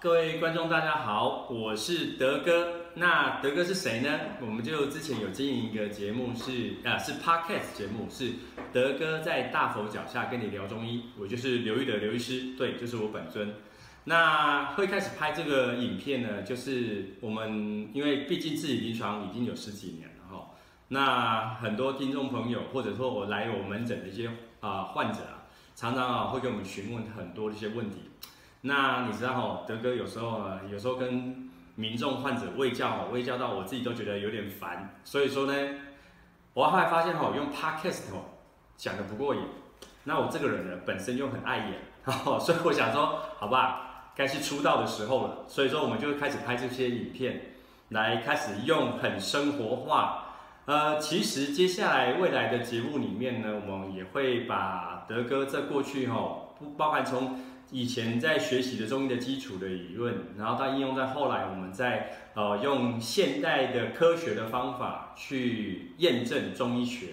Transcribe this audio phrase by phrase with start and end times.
[0.00, 2.72] 各位观众大家好，我是德哥。
[2.94, 4.08] 那德哥是谁呢？
[4.40, 8.34] 我们就之前有经营一个节目是啊，是 Podcast 节目，是
[8.72, 11.06] 德哥在大佛脚下跟你聊中医。
[11.18, 13.56] 我就是刘玉的刘医师，对，就是我本尊。
[14.04, 20.50] 那会开始拍这个影片呢，就是我们因为毕竟自己临床已经有十几年了哈。
[20.90, 24.30] 那很多听众朋友或者说我来我门诊的一些
[24.60, 28.02] 啊患者啊，常常啊会给我们询问很多的一些问题。
[28.62, 35.54] 那你知道哈，德哥有时候啊，有时候跟民众患者卫教，卫教到我自己都觉得有点烦，所以说呢，
[36.54, 38.34] 我后来发现哈，用 podcast 哦
[38.76, 39.42] 讲的不过瘾，
[40.02, 41.74] 那我这个人呢，本身又很爱演，
[42.40, 47.52] 所以我想说，好吧，该是出道的时候了，所以说我们就开始拍这些影片，
[47.90, 50.34] 来开始用很生活化，
[50.64, 57.38] 呃，其实接下来未来的节目里面呢，我们也会把德哥在过去哈，不包含从。
[57.70, 67.08] 以前在学习的中医的基础的理论，然后到应用在后来，我们在呃用现代的科学的方法去验证中医学。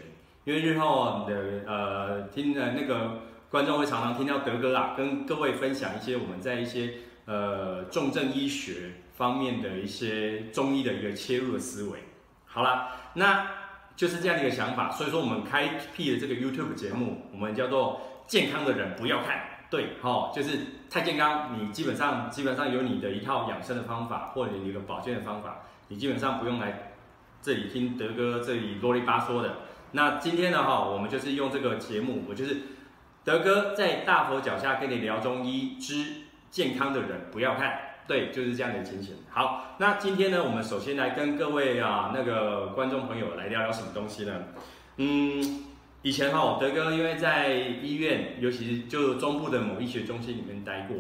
[0.45, 6.93] 因为日后的呃听的那个观众会常常听到德哥啊，跟各位分享一些我们在一些
[7.25, 11.99] 呃重症医学方面的一些中医的一个切入的思维。
[12.45, 13.47] 好了，那
[13.95, 14.91] 就是这样的一个想法。
[14.91, 19.55] 所以说我们开辟了这个 YouTube 节目，我们叫做健康的人不要看。
[19.69, 26.94] 对，哈，就是太健康，你基本上基本上有你的一套养生的方法，或者你一个保健的方法，你基本上不用来
[27.41, 29.55] 这里听德哥这里啰里吧嗦的。
[29.91, 32.58] 那今天呢，哈，我们就是用这个节目，我就是
[33.23, 39.16] 德哥在大佛脚下跟你聊中医之健康的人不要看，对，就是这样的情形。
[39.31, 44.33] 好，那今天呢，我们首先来跟各位啊那个观众朋友来聊聊什么东西呢？
[44.97, 45.74] 嗯。
[46.06, 50.98] 以前哈，德哥因为在医院，尤其是就中部的某医学中心里面待过。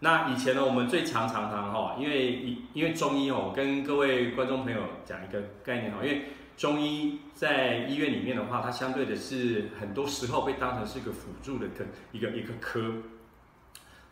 [0.00, 6.22] 那以前呢，我们最常常常哈，因为因为中医哦，跟各位观众朋友讲一个概念哈，因为
[6.56, 12.94] 中医在医院里面的话，它相对的是很多时候被当成是一个辅助的科一个一个科。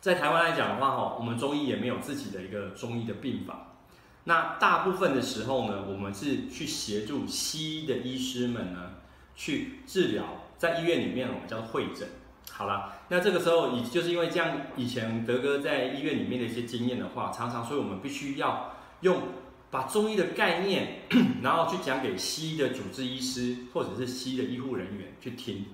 [0.03, 3.79] 在台湾来讲的话哈，我们中医也没有自己的一个中医的病房。
[4.25, 8.91] 那大部分的时候呢，我们是去协助西医的医师们呢。
[9.35, 10.25] 去治疗，
[10.57, 12.09] 在医院里面我们叫做会诊。
[12.51, 19.23] 好了，那这个时候以就是因为这样，以前德哥在医院里面的一些经验的话，常常所以我们必须要用
[19.71, 21.01] 把中医的概念，
[21.43, 25.67] 然后去讲给西医的主治医师或者是西医的医护人员去听。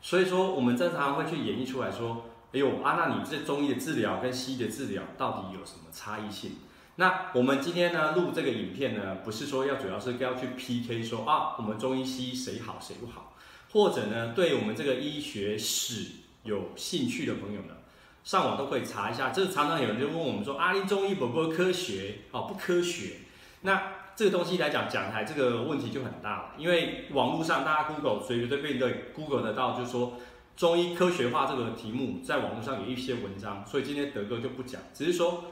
[0.00, 6.52] 所以说我们正常会去演绎出来说，哎呦啊，那你这中医的治疗跟西医的治疗到底有什么差异性？
[6.96, 13.32] 那我们今天呢录这个影片呢，不是说要主要是要去 PK 说啊，我们中医西医谁好谁不好，
[13.72, 16.06] 或者呢对我们这个医学史
[16.42, 17.76] 有兴趣的朋友呢，
[18.22, 19.30] 上网都可以查一下。
[19.30, 23.20] 这常常有人就问我们说，啊，你中医不不科学哦，不科学。
[23.62, 23.82] 那
[24.14, 30.18] 这个东西来讲讲台这个问题就很大了，因为网络上大家 Google 随随便便 Google 得到，就是说
[30.58, 35.44] 中医科学化这个题目在网络上有一些文章，所以今天德哥就不讲，只是说。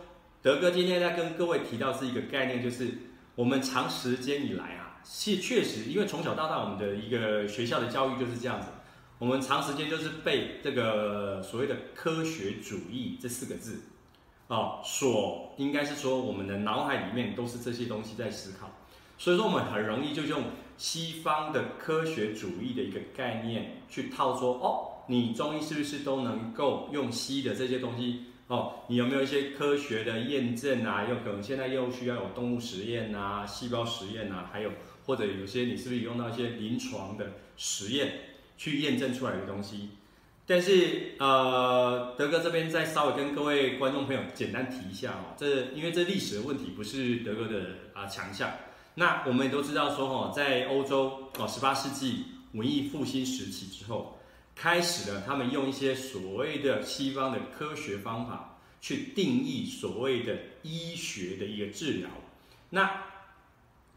[0.42, 2.88] 德哥今天在跟各位提到是一个概念，就是
[3.34, 8.68] 我们长时间以来啊，是确实，因为从小到大我们的一个学校的教育就是这样子，
[9.18, 13.82] 我们长时间就是背这个所谓的科学主义这四个字，
[14.48, 18.70] 哦，所应该是说我们的脑海里面都是这些东西在思考，
[19.18, 20.44] 所以说我们很容易就用
[20.78, 28.24] 西方的科学主义的一个概念去套说，哦，你中医是不是都能够用西医的这些东西？
[28.50, 31.06] 哦，你有没有一些科学的验证啊？
[31.08, 34.72] 有可能现在又需要有动物实验啊、细胞实验啊，还有
[35.06, 38.12] 或者有些你是不是用到一些临床的实验
[38.58, 39.90] 去验证出来的东西？
[40.46, 48.50] 但是呃，德哥这边再稍微跟各位观众朋友简单提一下哦，这因为这历史的问题不是德哥的啊强项。
[48.96, 52.24] 那我们也都知道说哦，在欧洲哦，十八世纪
[52.54, 54.16] 文艺复兴时期之后。
[54.54, 62.10] 开始了，他们用一些所谓的西方的科学方法去定义所谓的医学的一个治疗。
[62.70, 63.04] 那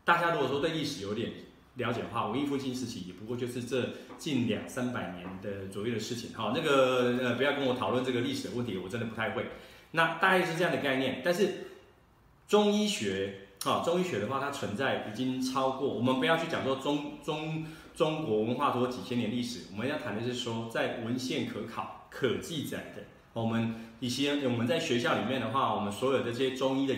[0.06, 1.32] 大家如果说对历史有点
[1.76, 6.34] 了解的话，文艺复兴时期也不过就是这近两三百年的左右的事情。
[6.34, 9.48] 好，那个呃，不要跟我讨论这个历史的问题，我真的不太会。
[9.92, 11.22] 那大概是这样的概念。
[11.26, 11.68] 但是
[12.48, 17.66] 中医学，啊，中医学的话，它存在已经超过，我们不要去讲说中中。
[17.96, 23.04] 中国文化多几千年历史，我们要谈的是说，在文献可考、可记载的，
[23.34, 26.96] 我们一些我们在学校里面的话，我们所有的这些中医的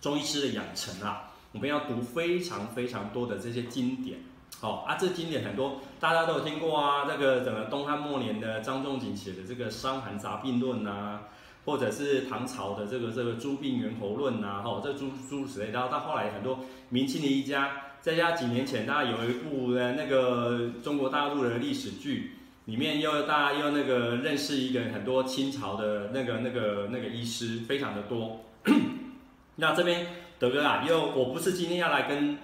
[0.00, 4.20] 中医师的养成啊，我们要读非常非常多的这些经典，
[4.60, 11.20] 好啊，这经典很多，大家都有听过啊，这个整个东汉末年的张仲景写的这个《伤寒杂病论》呐，
[11.66, 15.70] 或者是唐朝的这个这个《诸病源候论》呐，哈，这诸诸如此类。
[15.70, 22.32] 然后到后来很多明清的医家，再加几年前，大家有一部呢那个中国大陆的历史剧，
[22.66, 28.44] 里面又大家又那个认识一个很多清朝的那个那个那个医师，非常的多。
[29.56, 30.08] 那这边
[30.38, 32.36] 德哥啊，又我不是今天要来跟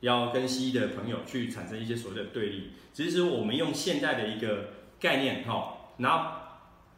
[0.00, 6.24] 要跟西医的朋友去产生一些所谓的对立，其实我们用现代的一个概念哈，然后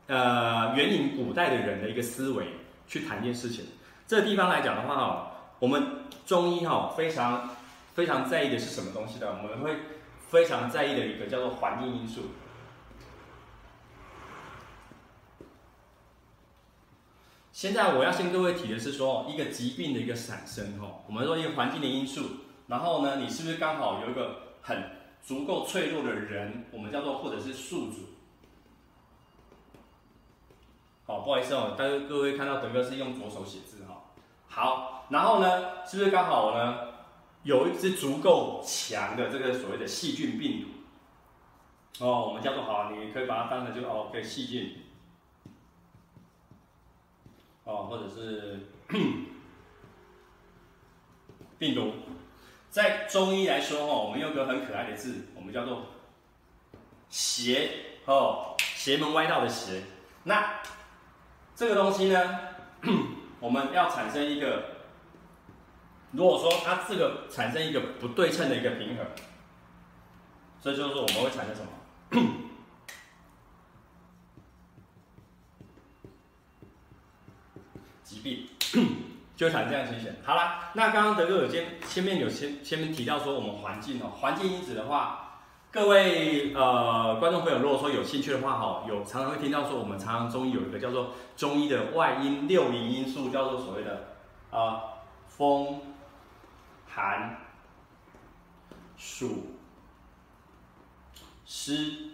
[0.07, 2.47] 呃援引古代的人的一个思维
[2.89, 3.67] 去谈一件事情。
[4.07, 5.83] 这个地方来讲的话哈，我们
[6.25, 7.51] 中医哈非常。
[7.97, 9.27] 非常在意的是什么东西呢？
[9.43, 9.75] 我们会
[10.29, 12.25] 非常在意的一个叫做环境因素。
[17.53, 22.21] 现在我要向各位提的是说，一个疾病的一个产生，哈，我们说一个环境的因素，
[22.67, 24.91] 然后呢，你是不是刚好有一个很
[25.23, 28.01] 足够脆弱的人，我们叫做或者是宿主。
[31.07, 34.03] 好，不好意思哦，但是各位看到德哥是用左手写字，哈，
[34.49, 36.95] 好，然后呢，是不是刚好呢？
[37.47, 40.69] 有一只足够强的这个所谓的细菌病毒，
[42.05, 44.79] 哦，我们叫做好，你可以把它当成就哦，可以细菌，
[47.63, 48.67] 哦，或者是
[51.57, 51.93] 病毒，
[52.69, 55.87] 在中医来说哦，我们用个很可爱的字，我们叫做
[57.09, 57.71] 邪
[58.07, 59.85] 哦，邪门歪道的邪。
[60.25, 60.63] 那
[61.55, 62.41] 这个东西呢，
[63.39, 64.75] 我们要产生一个。
[66.13, 69.05] 如果说它这个产生一个不对称的一个平衡，
[70.63, 71.69] 这就是我们会产生什么
[78.03, 78.47] 疾病，
[79.37, 80.11] 就会产生这样情形。
[80.25, 94.15] 好了，那刚刚德哥有先前面有先前面提到说我们环境哦，环境因子的话，各位呃观众朋友如果说有兴趣的话哈，有常常会听到说我们常常中医有一个叫做中医的外因六淫因素，叫做所谓的
[94.51, 94.81] 啊、呃、
[95.27, 95.83] 风。
[96.97, 97.37] 寒、
[98.97, 99.59] 暑、
[101.45, 102.13] 湿、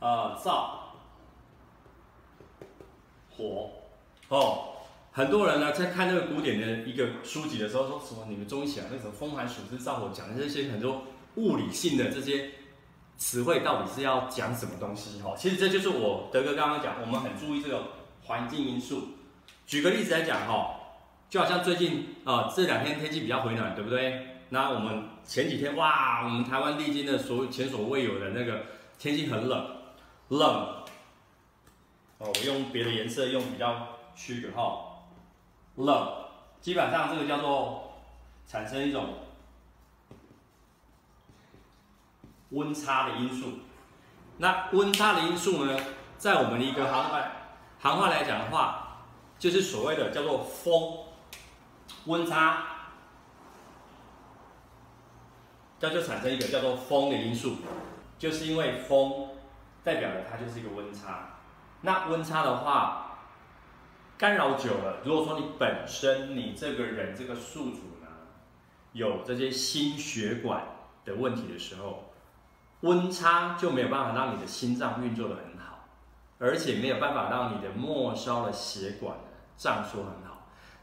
[0.00, 0.70] 呃、燥、
[3.36, 3.72] 火，
[4.30, 4.76] 哦，
[5.12, 11.02] 很多人呢在看这个古典的一个书籍的时候，说什么你们中医讲那什么风寒暑湿燥火，讲的这些很多
[11.34, 12.52] 物理性的这些
[13.18, 15.20] 词汇，到底是要讲什么东西？
[15.20, 17.88] 哈，其实这就是我德哥刚刚讲，我们很注意这个
[18.24, 19.08] 环境因素。
[19.66, 20.75] 举个例子来讲，哈。
[21.28, 24.44] 就好像最近啊、这两天天气比较回暖，对不对？
[24.50, 28.62] 那我们前几天哇，我们台湾历经的所前所未有的那个
[28.96, 29.76] 天气很冷，
[30.28, 30.84] 冷
[32.18, 35.02] 哦，我用别的颜色用比较区隔哈，
[35.74, 36.12] 冷，
[36.60, 37.92] 基本上这个叫做
[38.46, 39.14] 产生一种
[42.50, 43.48] 温差的因素。
[44.38, 45.76] 那温差的因素呢，
[46.18, 47.20] 在我们的一个行话
[47.80, 49.02] 行话来讲的话，
[49.40, 51.05] 就是所谓的叫做风。
[52.06, 52.64] 温差，
[55.78, 57.56] 这就产生一个叫做风的因素，
[58.18, 59.28] 就是因为风
[59.84, 61.36] 代表的它就是一个温差。
[61.82, 63.18] 那温差的话，
[64.16, 68.08] 干扰久了，如果说你本身你这个人这个宿主呢，
[68.92, 70.62] 有这些心血管
[71.04, 72.12] 的问题的时候，
[72.80, 75.84] 温差就没有办法让你的心脏运作的很好，
[76.38, 79.16] 而且没有办法让你的末梢的血管
[79.56, 80.25] 胀缩很好。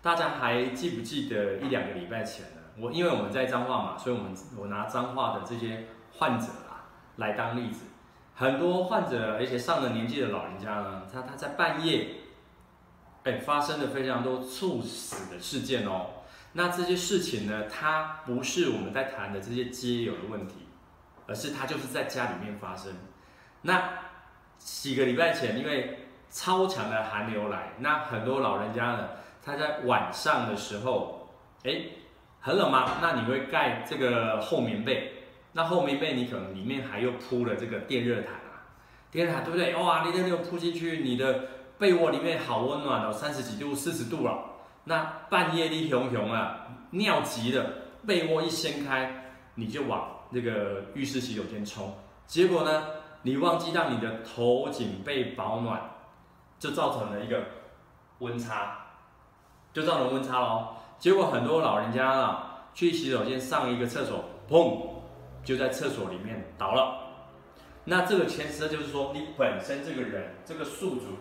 [0.04, 2.62] 大家还记不记得一两个礼拜前呢？
[2.78, 7.86] 我因为我们在彰化嘛，所以我们我拿彰化的这些患者啊来当例子。
[8.36, 12.16] 很多患者，而且上了年纪的老人家呢，他他在半夜，
[13.24, 16.08] 哎，发生了非常多猝死的事件哦。
[16.52, 20.68] 那这些事情呢，它不是我们在谈的这些街友的问题，
[21.28, 22.92] 而是它就是在家里面发生。
[23.62, 23.90] 那
[24.58, 29.10] 几个礼拜前，因为超强的寒流来，那很多老人家呢。
[29.46, 31.30] 他在晚上的时候，
[31.64, 31.82] 哎，
[32.40, 32.98] 很冷吗？
[33.02, 38.64] 那你会盖这个厚棉被，那厚棉被你可能里面还又铺了这个电热毯啊，
[39.12, 39.76] 电热毯对不对？
[39.76, 41.46] 哇，你这个铺进去，你的
[41.78, 44.52] 被窝里面好温暖哦，三十几度、四十度了。
[44.86, 47.70] 那半夜里熊熊啊，尿急了，
[48.08, 51.94] 被窝一掀开，你就往那个浴室洗手间冲，
[52.26, 52.88] 结果呢，
[53.22, 55.82] 你忘记让你的头颈被保暖，
[56.60, 57.44] 就造成了一个
[58.20, 58.83] 温差。
[59.74, 60.68] 就造成温差喽，
[61.00, 64.80] 结果很多老人家啊，去洗手间上一个厕所，砰，
[65.44, 67.00] 就在厕所里面倒了。
[67.86, 71.18] 那这个牵涉就是说，你本身这个人这个宿主，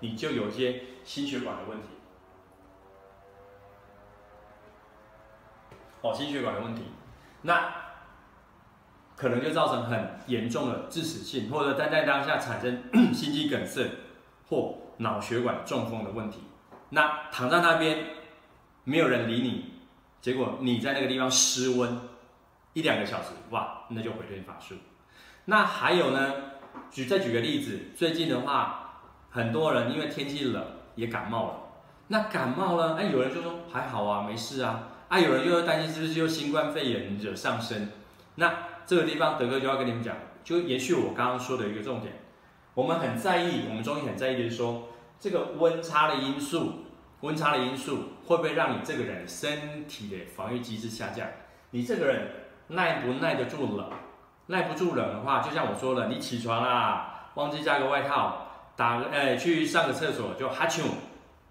[0.00, 1.88] 你就有些心血管的问题。
[6.02, 6.84] 哦，心血管的问题，
[7.42, 7.74] 那
[9.16, 13.90] 可能就造成很严重的致死性，或者在在当下产生 心肌梗塞，
[14.48, 16.44] 或脑血管中风的问题。
[16.90, 18.06] 那躺在那边，
[18.84, 19.74] 没有人理你，
[20.20, 22.00] 结果你在那个地方失温
[22.72, 24.74] 一两个小时，哇，那就回天乏术。
[25.44, 26.34] 那还有呢，
[26.90, 30.64] 举再举个例子，最近的话，很多人因为天气冷
[30.96, 31.54] 也感冒了。
[32.08, 34.88] 那感冒了，哎，有人就说还好啊，没事啊。
[35.08, 37.92] 啊，有人又会担心是不是就新冠肺炎惹上身？
[38.34, 38.52] 那
[38.84, 42.14] 这个地方德哥就要跟你们讲，就延续我刚刚说的一个重点，
[42.74, 44.88] 我们很在意，我们中医很在意的是说。
[45.20, 46.86] 这个温差的因素，
[47.20, 51.28] 温差的因素会不会让你这个人身体的防御机制下降？
[51.72, 52.26] 你这个人
[52.68, 53.86] 耐不耐得住冷？
[54.46, 60.84] 耐不住冷的话，就像我说了，你起床啦，忘记加个外套，打个哎去上个厕所就哈啾，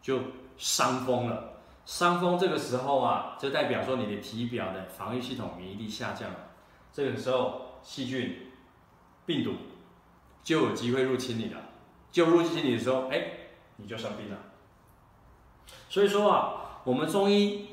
[0.01, 0.19] 就
[0.57, 1.61] 伤风了。
[1.85, 6.37] 伤风这个时候啊，就代表说你的体表的防御系统免疫力下降了。
[6.91, 8.35] 这个时候细菌、
[9.27, 9.53] 病毒
[10.41, 11.61] 就有机会入侵你了。
[12.11, 13.35] 就入侵你的时候，哎。
[13.81, 14.37] 你就生病了。
[15.89, 17.69] 所以说啊，我们中医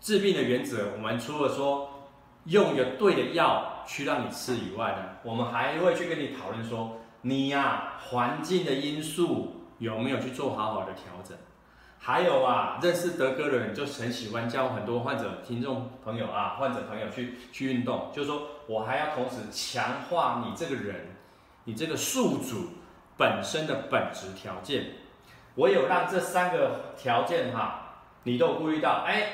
[0.00, 2.08] 治病的原则，我们除了说
[2.44, 11.36] 用一个对的药去让你吃以外呢，我们还会去跟你讨论说，你呀、环境的因素有没有去做好好的调整？
[11.98, 21.16] 还有啊，认识德哥的人就很喜欢教很多患者、听众朋友啊、患者朋友去去运动，就是说我还要同时强化你这个人，
[21.64, 22.68] 你这个宿主
[23.16, 24.92] 本身的本质条件。
[25.58, 29.24] 我有让这三个条件哈，你都有顾虑到，哎，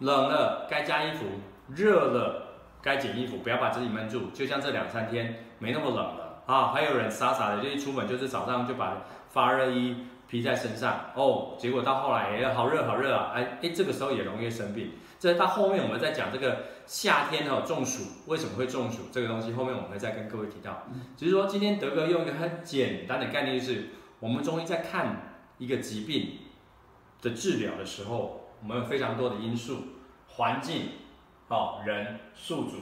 [0.00, 1.24] 冷了该加衣服，
[1.72, 2.48] 热了
[2.82, 4.30] 该减衣服，不要把自己闷住。
[4.34, 14.94] 就像这两三天没那么冷了啊，还有人傻傻的就一出门就是早上就把发热衣披在身上哦，结果到后来哎好热好热啊，哎哎，这个时候也容易生病。
[15.20, 20.88] 这到后面我们再讲这个夏天哦中暑为什么会中暑这个东西，后面我们会再跟各位提到。
[21.16, 25.25] 只是说今天德哥用一个很简单的概念，就是我们中医在看。
[25.58, 26.38] 一个疾病
[27.22, 29.78] 的治疗的时候，我们有非常多的因素，
[30.28, 30.90] 环境、
[31.48, 32.76] 哦人、宿主，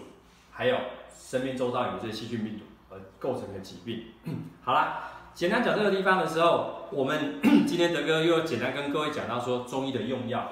[0.50, 0.76] 还有
[1.16, 4.06] 生命周遭有这些细菌病毒而构成的疾病。
[4.62, 10.50] 好啦，简单讲这个地方的时候，我们 今天德哥又简单跟各位讲到说中医的用药。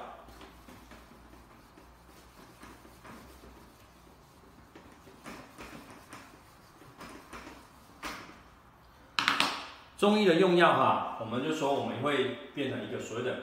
[10.03, 13.37] 中医的用药哈，我们就说我们会变成一个所谓的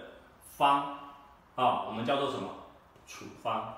[0.59, 0.95] 方
[1.55, 2.51] 啊，我们叫做什么
[3.07, 3.77] 处方。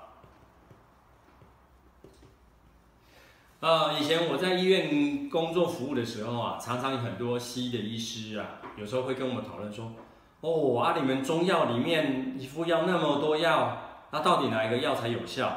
[3.61, 9.93] 呃，以前我在医院工作服务的时候啊，常常有很多西医的医师啊，有时候会跟我们讨论说，
[10.41, 13.77] 哦啊，你们中药里面一副药那么多药，
[14.11, 15.49] 那到底哪一个药才有效？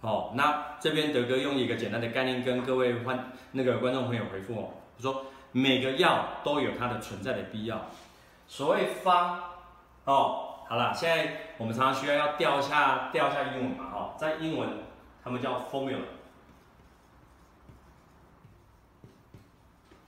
[0.00, 5.24] 哦，那这边德哥用一个简单的概念跟各位欢那个观众朋友回复哦，我说。
[5.52, 7.90] 每个药都有它的存在的必要。
[8.48, 9.40] 所谓方，
[10.04, 14.68] 哦，好了，现在我们常常需要要调一下调一下英文嘛，哦，在英文
[15.22, 15.98] 他们叫 formula，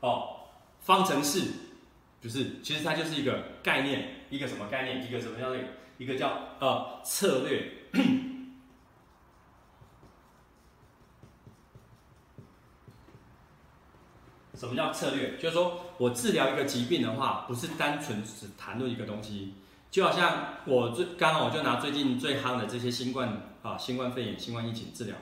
[0.00, 0.36] 哦，
[0.80, 1.50] 方程式，
[2.20, 5.54] 就是其实它就是一个概念，一个什么概念，一个什么叫
[5.98, 7.70] 一个叫呃策略。
[14.64, 15.36] 什么叫策略？
[15.36, 19.54] 就是说我治疗一个疾病的话，不是单纯只谈论一个东西。
[19.90, 25.14] 就好像我最刚刚我就拿最近最夯的这些新冠啊、新冠肺炎、新冠疫情治疗。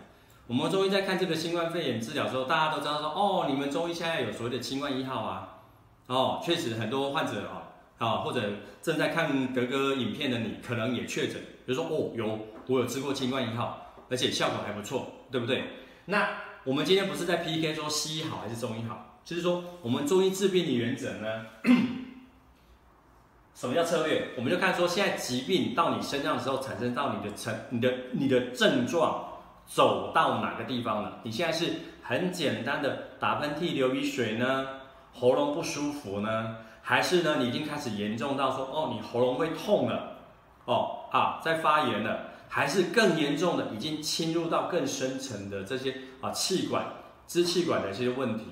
[0.46, 5.58] 我们中医在看这个新冠肺炎治疗的时候，大家都知道说，哦，你们中医现在有所谓的清冠一号啊，
[6.06, 7.68] 哦，确实很多患者啊，
[7.98, 8.40] 啊或者
[8.80, 15.64] 正在看德哥影片的你，可能也确诊，比如说哦，有我有吃过清冠一号，而且效果还不错，对不对？
[16.06, 16.28] 那
[16.64, 19.11] 我们今天不是在 PK 说西医好还是中医好？
[19.24, 21.46] 就是说，我们中医治病的原则呢，
[23.54, 24.30] 什么叫策略？
[24.36, 29.28] 我们就看说，现在疾病到你身上的时候，产生到你的症、你的、你的症状
[29.66, 31.20] 走到哪个地方了？
[31.22, 34.66] 你现在是很简单的打喷嚏、流鼻水呢，
[35.12, 40.18] 喉咙不舒服呢，还是呢，你已经开始严重到说，哦，你喉咙会痛了，
[40.64, 46.86] 哦啊，在发炎了，还是更严重的，已经侵入到更深层的这些啊气管、
[47.28, 48.46] 支气管的一些问题。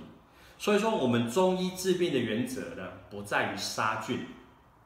[0.61, 4.27] 所以说，我们中医治病的原则呢，不在于杀菌，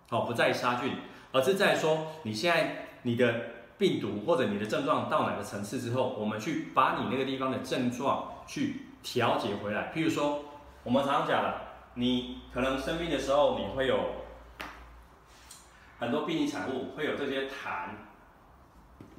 [0.08, 0.92] 好，不在于杀菌，
[1.32, 3.34] 而是在说，你现在你的
[3.76, 9.92] 病毒或者你的症状到哪个层次之后，我们去把你那个地方的症状去调节回来。
[9.92, 10.44] 譬如说，
[10.84, 11.62] 我们常常讲了，
[11.94, 13.98] 你可能生病的时候，你会有
[15.98, 17.88] 很多病理产物，会有这些痰，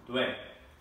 [0.05, 0.35] 对不对？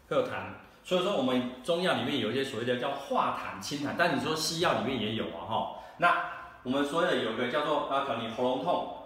[0.08, 0.54] 会有痰。
[0.84, 5.76] 所以说，我们中药里面有一些所谓的叫化痰清痰，但你说西药里面也有啊哈。
[5.96, 6.30] 那
[6.62, 8.98] 我们说的有一个叫做啊，可能你喉咙痛，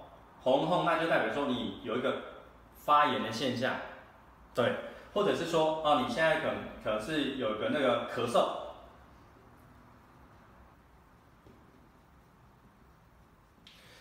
[0.42, 2.16] 喉咙痛那就代表说你有一个
[2.74, 3.76] 发炎的现象，
[4.54, 4.74] 对，
[5.14, 8.48] 或者是说啊，你现在可能可能是有一个那个咳嗽，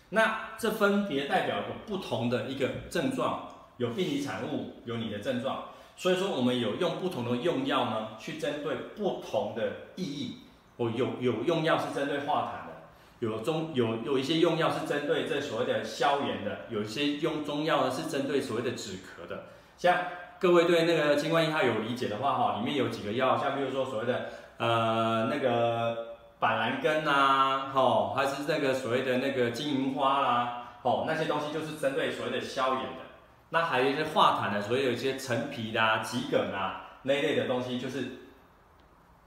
[0.09, 5.65] 那这分别代表不同的一个症状，有病理产物，有你的症状，
[5.97, 10.37] 所以说我们有用不同的用药呢，去针对不同的意义，
[10.77, 12.77] 哦，有有用药是针对化痰的。
[13.19, 19.45] 有中有有一些用药是针对这所谓的消炎的，有一些用中药呢是针对所谓的止咳的。
[19.75, 19.97] 像
[20.39, 33.06] 各位对那个清冠一号有理解的话，哈，里面有几个药，像比如说所谓的呃那个板蓝根呐，吼，还是那个所谓的那个金银花啦，吼，那些东西就是针对所谓的消炎的。
[33.49, 38.19] 那还有一些化痰的，所以有一些陈皮啦、桔梗啊那一类的东西，就是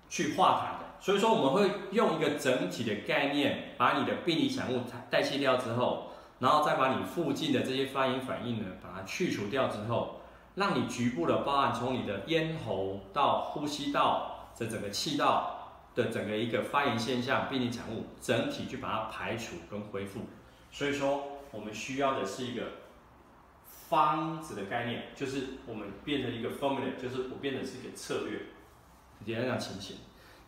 [0.09, 0.87] 去化痰的。
[1.01, 6.11] 所以说我们会用一个整体的概念，把你的病理产物代谢掉之后，
[6.41, 10.21] 然后再把你附近的这些发炎反应呢，把它去除掉之后，
[10.57, 20.21] 让你局部的包含从你的咽喉到呼吸道这整个气道的整个一个发炎现象、病理产物，整体去把它排除跟恢复。
[20.71, 22.63] 所以说我们需要的是一个
[23.91, 28.41] 方子的概念，就是我们变成一个 formula，就是我变成是一个策略，
[29.27, 29.97] 简单讲情形。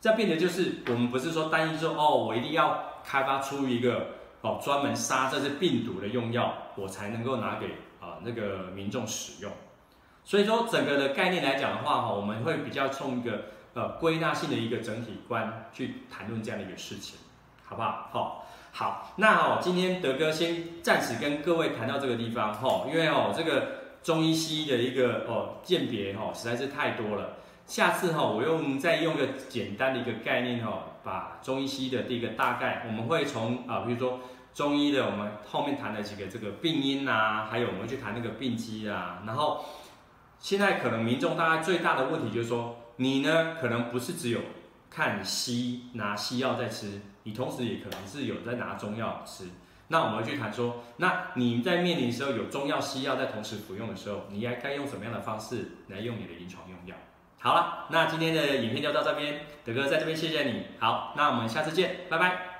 [0.00, 7.66] 这样变得就是，我们不是说单一说哦，我一定要开发出一个哦专门杀这些病毒的用药，我才能够拿给
[8.00, 9.52] 啊、那个民众使用。
[10.24, 17.18] 所以说整个的概念来讲的话哈，我们会比较从一个呃归纳性的一个整体观去谈论这样的一个事情，
[17.64, 18.08] 好不好？
[18.12, 18.41] 好，
[18.74, 27.36] 好，那哦今天德哥先暂时跟各位谈到这个地方哈，因为哦这个中医西医的一个哦鉴别哈实在是太多了。
[27.66, 34.20] 下次哈，我用再用个简单的一个概念哈，把中医西医的第一个大概，我们会从啊，比如说
[34.54, 39.22] 中医的，我们后面谈的几个这个病因啊，还有我们去谈那个病机啊。
[39.26, 39.66] 然后
[40.40, 44.40] 现在可能民众大概最大的问题就是说，你呢可能不是只有
[44.90, 49.44] 看西医拿西药在吃，你同时也可能是有在拿中药吃。
[49.88, 56.94] 那我们会去谈说，那你在面临时候有中药西药在同时服用的时候，你该该用什么样的方式来用你的临床用药？
[57.38, 60.62] 好了，那今天的影片就到这边，德哥在这边谢谢你。
[60.78, 62.51] 好，那我们下次见，拜拜。